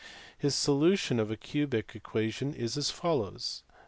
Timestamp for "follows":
2.89-3.61